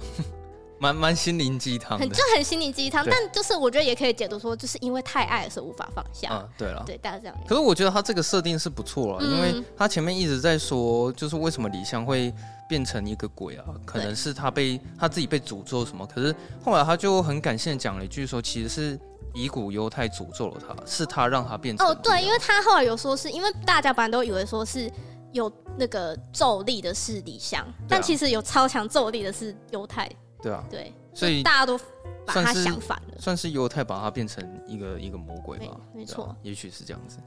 [0.82, 6.30] 蛮蛮心灵鸡汤，很就很心灵鸡汤，但就是我觉得也可以解读说，就是因为太爱的时候无法放下。
[6.32, 7.36] 嗯，对了，对，大家这样。
[7.46, 12.32] 可是我觉得他这个设定是不错了，嗯、因为他前面一直在说，就是为什么李湘会
[12.66, 13.64] 变成一个鬼啊？
[13.84, 16.06] 可能是他被他自己被诅咒什么。
[16.06, 16.34] 可是
[16.64, 18.98] 后来他就很感性的讲了一句说，其实是
[19.34, 21.86] 乙骨犹太诅咒了他，是他让他变成。
[21.86, 24.90] 哦，对，因为他后来有说是因为大家本来都以为说是
[25.32, 30.10] 有那个咒力的是李湘，啊、但其实有超强咒力的是犹太。
[30.42, 31.78] 对啊，对，所以大家都
[32.24, 37.18] 把他想反了，算是犹太把他变成一个一个魔鬼吧，没错，啊，也许是这样子。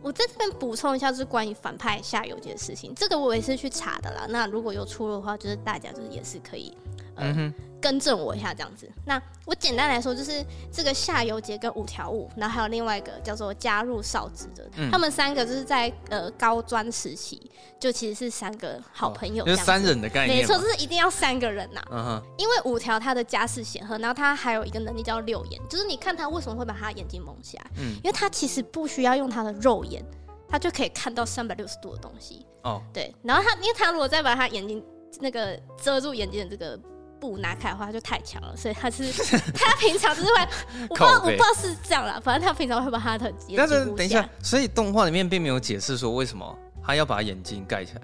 [0.00, 4.26] 我在这边补充一下，就是关于反派夏油杰的事情，这个我也是去查的啦。
[4.28, 6.76] 那如果有出入的话，就是大家就是也是可以，
[7.16, 7.54] 呃、嗯哼。
[7.84, 8.90] 更正我一下，这样子。
[9.04, 10.42] 那我简单来说，就是
[10.72, 20.38] 这个夏油杰跟五条悟，然后还有另外一个叫做加入少子的，嗯、他们三个就是在呃高专时期，就其实是三个好朋友，就是三人的概念。
[20.38, 21.88] 没错，就是一定要三个人呐、啊。
[21.90, 22.22] 嗯哼。
[22.38, 27.66] 因为五条他的家世显赫，然后他还有一个能力叫六眼，就是你看他为什么会把他眼睛蒙起来？
[27.76, 27.96] 嗯。
[27.96, 30.02] 因为他其实不需要用他的肉眼，
[30.48, 32.46] 他就可以看到三百六十度的东西。
[32.62, 32.80] 哦。
[32.94, 33.14] 对。
[33.22, 34.82] 然后他，因为他如果再把他眼睛
[35.20, 36.80] 那个遮住眼睛的这个。
[37.30, 39.10] 不拿开的话就太强了，所以他是
[39.56, 40.48] 他平常就是会，
[40.82, 43.56] 我不知道我不知道是这样啦，反正他平常会把他的眼睛。
[43.56, 48.02] 但是等一下，所以动画里面并没有解释说为什么他要把眼睛盖起来，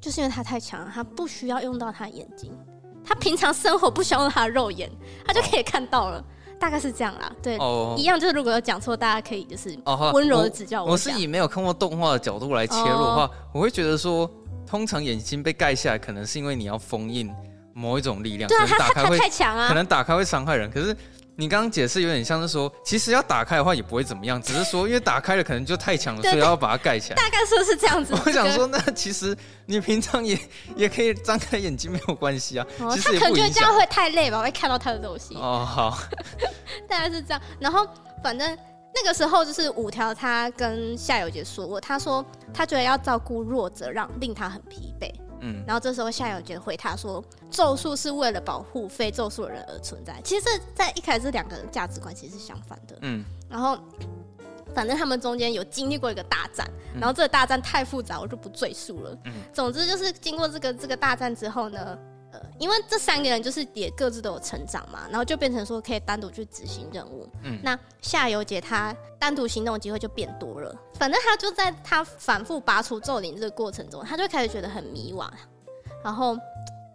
[0.00, 2.56] 就是因为他太强了，他不需要用到他的眼睛，
[3.04, 4.88] 他平常生活不需要用他的肉眼，
[5.26, 6.24] 他就可以看到了，哦、
[6.60, 7.32] 大概是这样啦。
[7.42, 9.76] 对，哦、一样就是如果有讲错，大家可以就是
[10.12, 10.92] 温柔的指教我，我。
[10.92, 14.30] 我是以没有看过动画的角度来切入的话，哦、我会觉得说，
[14.64, 17.28] 通常眼睛被盖下来，可能是因为你要封印。
[17.80, 20.70] 某一种力量，对啊，可能打开会太强啊，可能打开会伤害人。
[20.70, 20.94] 可是
[21.36, 27.16] 你刚刚解释有点像是说，其实要打开的话也不会怎么样，只是说因为打开了可能就太强了，所以要把它盖起来。
[27.16, 28.12] 大概说是这样子。
[28.26, 30.38] 我想说，那其实你平常也
[30.76, 32.66] 也可以张开眼睛，没有关系啊。
[32.78, 35.34] 他可能觉得这样会太累吧，会看到他的东西。
[35.36, 35.98] 哦，好，
[36.86, 37.40] 大概是这样。
[37.58, 37.86] 然后
[38.22, 38.58] 反正
[38.94, 45.10] 那个时候就是五条，他跟夏油杰说过，他说他觉得要照顾弱者，让令他很疲惫。
[45.40, 52.96] 嗯，然后这时候夏友杰回他说：“咒术是为了保护非咒术的人而存在。”其实这在一开始这两个人价值观其实是相反的。
[53.02, 53.78] 嗯，然后
[54.74, 59.18] 反正他们中间有经历过一个大战，然后这个大战太复杂，我就不赘述了。
[59.24, 61.98] 嗯，总之就是经过这个这个大战之后呢。
[62.32, 67.28] 呃，因为这三个人就是也各自都有成长嘛，然后就变成说可以单独去执行任务。
[67.42, 70.74] 嗯，那夏油姐她单独行动的机会就变多了。
[70.94, 75.28] 反正她就在她反复拔除咒灵这个过程中，她就开始觉得很迷惘，
[76.04, 76.36] 然后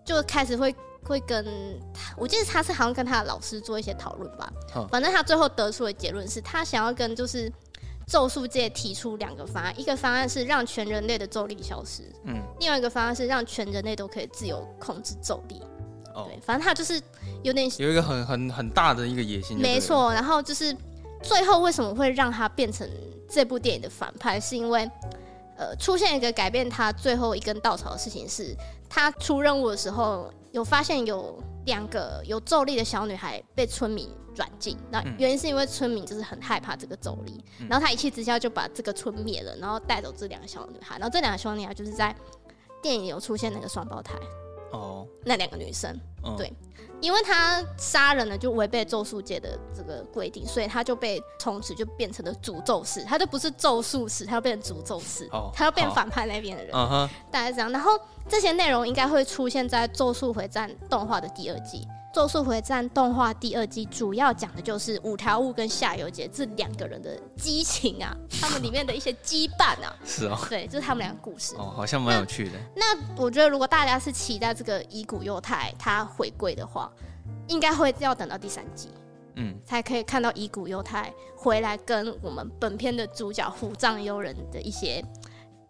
[0.06, 1.46] 就开始会会跟
[1.94, 4.52] 他，我记得他是好像跟他的老师做一些讨论吧。
[4.76, 7.52] 哦，反正他最后得出的结论是他想要跟就是。
[8.08, 15.62] 咒术界提出两个方案，一个方案是让全人类的咒力消失，嗯，另外一个方案是让全人类都可以自由控制咒力。
[16.14, 17.02] 哦，对，反正他就是
[17.44, 19.58] 有点有一个很很很大的一个野心。
[19.58, 20.76] 没错，然后就是
[21.22, 22.90] 最后为什么会让他变成
[23.30, 24.90] 这部电影的反派，是因为
[25.58, 28.56] 呃出现一个改变他最后一根稻草的事情是，
[28.88, 34.10] 他出任务的时候有发现有两个有咒力的小女孩被村民。
[34.36, 42.14] 软禁，那原因是因为村民就是很害怕这个咒力，嗯、然后他一气之下就把这个村灭了，然后带走这两个小女孩，然后这两个小女孩就是在
[42.84, 44.14] 电影有出现那个双胞胎
[44.76, 46.54] 哦，那两个女生，哦、对，
[47.02, 57.72] 因为他杀人了就违背咒术界的这个规定，所以他就被从此就变成了诅咒师，他就不是咒术师，他要变成诅咒师，哦、他要变反派那边的人，哦、大概这样。
[57.72, 57.92] 然后
[58.28, 61.80] 这些内容应该会出现在《咒术回战》动画的第二季。
[62.16, 72.86] 《咒术回战》动画第二季主要讲的就是五条悟跟夏油杰这两个人的激情啊， 他们里面的一些羁绊啊，是哦，对，就是他们两个故事哦，好像蛮有趣的那。
[72.96, 76.90] 那我觉得，如果大家是期待这个乙骨忧太他回归的话，
[77.50, 78.92] 应该会要等到第三季，
[79.36, 85.04] 嗯，才可以看到乙骨忧太回来跟我们本片的主角虎杖悠人的一些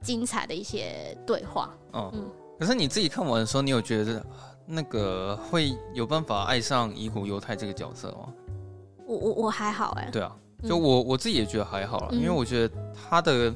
[0.04, 1.76] 精彩的一些对话。
[1.94, 2.30] 哦，嗯，
[2.60, 4.24] 可是你自己看完的时候，你有觉得？
[4.66, 8.34] 那个会有办法爱上乙骨忧太这个角色吗？
[9.06, 10.10] 我我我还好哎。
[10.12, 13.54] 对啊，就我、嗯、我自己也觉得还好啦，嗯、因为我觉得他的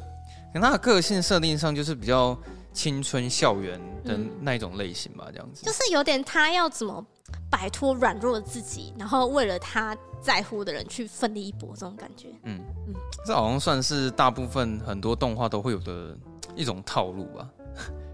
[0.53, 2.37] 跟他的个性设定上就是比较
[2.71, 5.65] 青春校园的那一种类型吧，这样子。
[5.65, 7.03] 就是有点他要怎么
[7.49, 12.27] 摆脱软弱的自己，然后为了他在乎的人去奋力一搏这种感觉。
[12.43, 12.93] 嗯嗯，
[13.25, 16.15] 这好像算是大部分很多动画都会有的
[16.55, 17.49] 一种套路吧。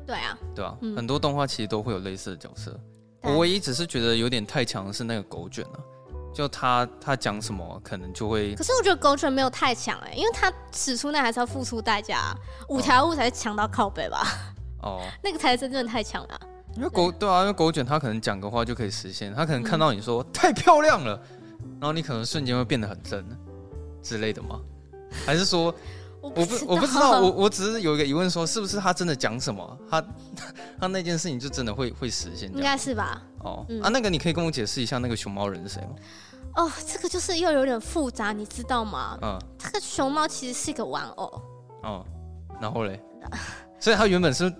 [0.05, 2.71] 对啊，对啊，嗯、很多动画其实都会有类似的角色。
[3.21, 5.79] 对我唯一只是觉得有点太强的是那个狗卷了，
[6.33, 8.53] 就他他讲什么可能就会。
[8.55, 12.35] 可是我觉得狗卷没有太强哎，因为他使出那还是要付出代价，
[12.69, 14.23] 五条悟才强到靠背吧？
[14.83, 16.39] 哦， 那个才是真正太强了。
[16.75, 21.19] 因为狗对，啊，因为狗卷他可能讲个话就可以实现，他可能看到你说、嗯、太漂亮了，
[21.79, 23.25] 然后你可能瞬间会变得很真
[24.03, 24.59] 之类的吗？
[25.25, 25.73] 还是说？
[26.35, 30.03] 我不，我不知道，我我只是有一个疑问，说是不是他真的讲什么，他
[30.79, 32.51] 他那件事情就真的会会实现？
[32.53, 33.21] 应该是吧？
[33.39, 35.95] 哦，嗯、啊，那个你可以跟我解释一下那个熊猫人是谁吗？
[36.55, 39.17] 哦，这个就是又有点复杂，你知道吗？
[39.21, 41.41] 嗯，这个熊猫其实是一个玩偶。
[41.83, 42.05] 哦，
[42.61, 43.01] 然后嘞？
[43.79, 44.51] 所以他原本是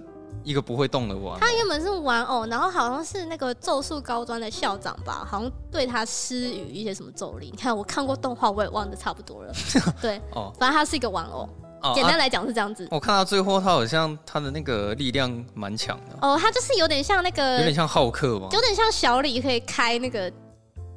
[0.46, 1.52] 一个不会动的玩他。
[1.52, 7.50] 原本是玩偶，然后好像是那个咒术高专的校长吧，好像对他施予一些什么咒力。
[7.52, 9.54] 你看，我看过动画，我也忘得差不多了。
[10.02, 11.50] 对，哦，反正他是一个玩偶。
[11.94, 12.84] 简单来讲是这样子。
[12.86, 16.18] 啊、我看到最后，他好像他的那个力量蛮强的。
[16.22, 18.48] 哦，他就是有点像那个，有点像浩克吗？
[18.52, 20.32] 有点像小李可以开那个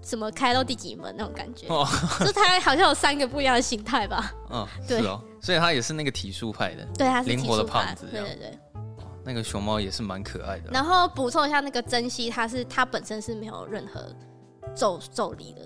[0.03, 1.67] 什么开到第几门那种感觉。
[1.69, 1.87] 哦，
[2.25, 4.33] 就他好像有三个不一样的形态吧？
[4.51, 5.21] 嗯，对哦。
[5.43, 8.07] 所以他也是那个体术派的，对，他是灵活的胖子。
[8.11, 8.59] 对对对。
[9.29, 10.71] 那个熊猫也是蛮可爱的。
[10.73, 14.11] 然后补充一下，那个珍惜，它是它本身是没有任何
[14.75, 15.61] 咒咒力的。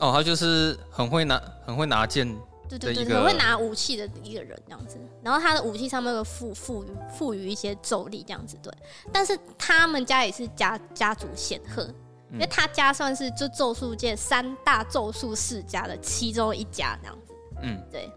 [0.00, 2.26] 哦，他就是很会拿，很会拿剑。
[2.70, 8.72] 对对对，很会拿武器的一个人这样子，然后他的武器上面有赋赋予赋予一些咒力这样子，对。
[9.12, 11.82] 但是他们家也是家家族显赫，
[12.30, 17.34] 嗯、因为他家算是就咒术界三大咒术世家的其中一家这样子。
[17.60, 18.10] 嗯，对。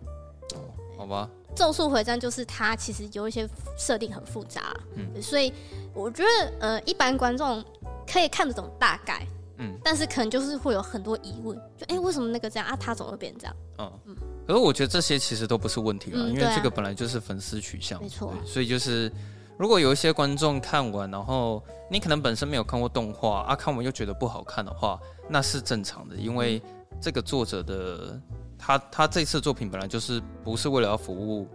[0.54, 1.30] 哦，好吧。
[1.56, 5.54] 咒术回战就是它其实有一些设定很复杂，嗯，所以
[5.94, 7.64] 我觉得呃一般观众
[8.12, 9.26] 可以看得懂大概，
[9.58, 13.56] 嗯，但是可能就是会有很多疑问，就哎、欸、为什么那个这样啊，他怎么会变成这样？
[13.80, 14.16] 嗯嗯。
[14.46, 18.32] 可是我觉得这些其实都不是问题了，因为这个本来就是粉丝取向，没错。
[18.46, 19.12] 所以就是，
[19.58, 26.62] 如果有一些观众看完，然后你可能本身没有看过动画啊，看完又觉得不好看的话，那是正常的，因为
[27.02, 28.22] 这个作者的
[28.58, 31.48] 他他这次作品本来就是不是为了要服务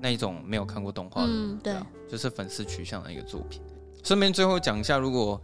[0.00, 1.74] 那一种没有看过动画的，嗯，对，
[2.08, 3.62] 就是粉丝取向的一个作品。
[4.02, 5.40] 顺便最后讲一下，如果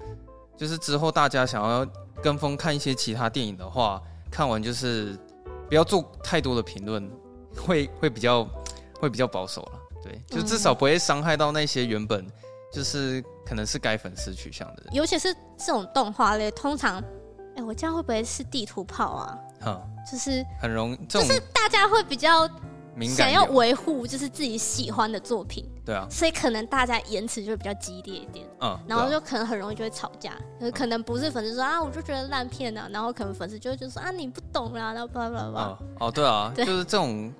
[0.56, 1.86] 就是之后大家想要
[2.22, 4.00] 跟风看一些其他电影的话，
[4.30, 5.18] 看完就是
[5.68, 7.10] 不要做太多的评论，
[7.56, 8.44] 会会比较
[9.00, 9.72] 会比较保守了。
[10.02, 12.26] 对，就至少不会伤害到那些原本
[12.72, 14.94] 就是可能是该粉丝取向的人。
[14.94, 19.38] 尤其是这种动画类，通常，哎、欸，我这样会不会是地图炮啊？
[19.66, 22.48] 嗯，就是很容易，就是大家会比较
[23.16, 25.64] 想要维护，就是自己喜欢的作品。
[25.84, 28.46] 对啊，所以可能大家言辞就会比较激烈一点。
[28.60, 30.32] 嗯，然后就可能很容易就会吵架。
[30.58, 35.78] 可是可能不是粉丝说啊，我就觉得烂片啊，然后可能粉丝就会就说啊，你不懂啦，然后叭叭叭。
[35.98, 37.32] 哦，对啊，对就是这种。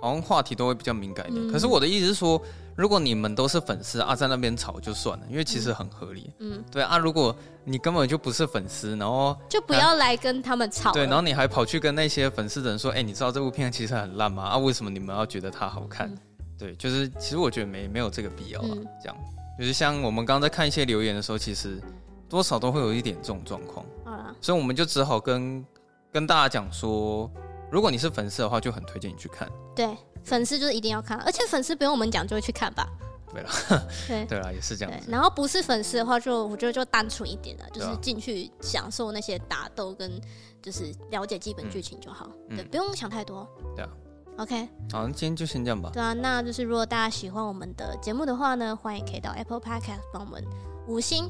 [0.00, 2.38] 好像话题都会比较敏感一点，嗯、可是我的意思是说，
[2.76, 6.32] 如果你们都是粉丝啊，在那边吵就算了，因为其实很合理。
[6.40, 10.92] 嗯，对啊，如果你根本就不是粉丝，然后就不要来跟他们吵。
[10.92, 14.42] 对，然后你还跑去跟那些粉丝的人说，哎、欸，你知道这部片其实很烂吗？
[14.44, 16.08] 啊，为什么你们要觉得它好看？
[16.08, 16.18] 嗯、
[16.58, 18.68] 对，就是其实我觉得没没有这个必要啊。
[18.70, 19.16] 嗯、这样，
[19.58, 21.80] 就是像我们刚刚在看一些留言的时候，其实
[22.28, 23.86] 多少都会有一点这种状况。
[24.04, 25.64] 啊，所以我们就只好跟
[26.12, 27.30] 跟大家讲说。
[27.70, 29.50] 如果你是粉丝的话，就很推荐你去看。
[29.74, 29.88] 对，
[30.24, 32.88] 粉丝就是一定要看，而且粉丝不用我们讲就会去看吧？
[33.32, 33.50] 对了，
[34.06, 35.10] 对对了，也是这样子。
[35.10, 40.20] 然后不是粉丝的话，就我觉得就单纯一点了，就是进去享受那些打斗跟
[40.62, 42.30] 就是了解基本剧情就好。
[42.48, 43.48] 嗯、对，不用想太多。
[43.74, 43.90] 对啊。
[44.36, 44.68] OK。
[44.92, 45.90] 好，那今天就先这样吧。
[45.92, 50.44] 对啊，那就是如果大家喜欢我们的节目的话呢，欢迎可以到 Apple Podcast 帮我们
[50.86, 51.28] 五星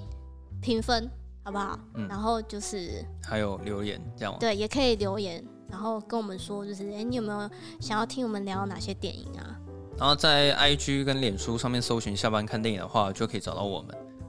[0.60, 1.10] 评分，
[1.42, 1.78] 好不好？
[1.94, 2.06] 嗯。
[2.06, 4.36] 然后就是还有留言这样。
[4.38, 5.42] 对，也可以留言。
[5.74, 7.50] 然后跟我们说，就是哎，你有没有
[7.80, 9.58] 想要听我们聊哪些电影啊？
[9.98, 13.88] 然后在 IG 跟脸书上面搜寻“下班看电影”的话，就可以找到我们。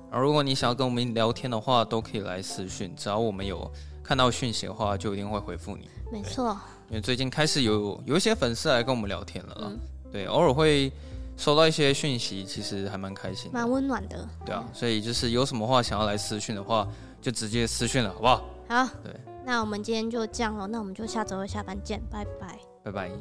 [0.10, 3.72] 然后如果你想要跟我们聊天的话，都可以来私讯，只要我们有
[4.04, 5.88] 看到讯息的话，就一定会回复你。
[6.12, 6.58] 没错，
[6.90, 9.80] 因为最近开始有有一些粉丝来跟我们聊天了，嗯、
[10.12, 10.92] 对，偶尔会
[11.38, 14.28] 收到一些讯息，其实还蛮开心，蛮温暖的。
[14.44, 16.88] 对啊，所以就是有什么话想要来私讯的话，
[17.22, 18.44] 就直接私讯了，好不好？
[18.68, 19.14] 好，对。
[19.46, 23.12] 那我们今天就这样了，那我们就下周二下班见，拜拜，拜拜。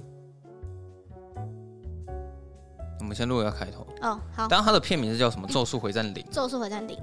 [3.01, 4.49] 我们先录一下开头哦，好。
[4.49, 5.47] 当然，它的片名是叫什么？
[5.49, 6.25] 咒术回战零。
[6.31, 6.99] 咒术回战零。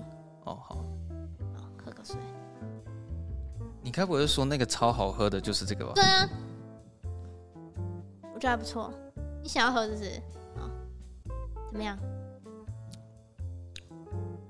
[0.45, 0.75] 哦，好。
[1.55, 2.15] 好，喝个水。
[3.83, 5.91] 你该不会是说那个超好喝的就是这个吧？
[5.93, 6.27] 对啊，
[8.33, 8.91] 我觉得还不错。
[9.43, 10.09] 你想要喝是不是？
[10.57, 10.65] 啊，
[11.71, 11.95] 怎么样？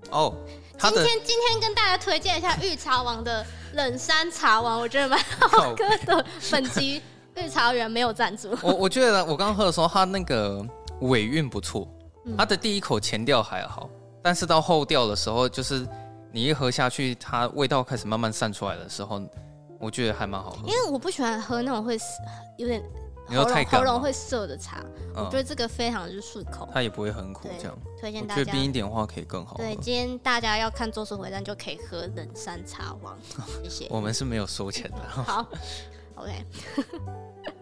[0.09, 0.33] 哦。
[0.79, 5.75] 今天今天跟大家推荐一下御茶王的冷山茶王，我觉得蛮好喝
[6.05, 6.25] 的。
[6.51, 6.99] 本集
[7.35, 8.49] 御茶园没有赞助。
[8.63, 10.65] 我我觉得我刚刚喝的时候，它那个
[11.01, 11.87] 尾韵不错，
[12.35, 13.87] 它的第一口前调还好，
[14.23, 15.87] 但是到后调的时候，就是
[16.31, 19.21] 你一喝下去，它味道开始慢慢散出来的时候，
[19.79, 20.67] 我觉得还蛮好喝。
[20.67, 21.95] 因为我不喜欢喝那种会
[22.57, 22.81] 有点。
[23.35, 24.83] 喉咙喉咙会涩的茶，
[25.15, 28.51] 嗯、我觉得这个非常就是顺口，它也不会很苦，这样推荐大家。
[28.51, 29.57] 冰一点的话可以更好。
[29.57, 33.17] 对，今天大家要看《坐车回战》就可以喝冷山茶王，
[33.63, 33.87] 谢谢。
[33.91, 34.97] 我们是没有收钱的。
[35.23, 35.45] 好
[36.15, 36.45] ，OK。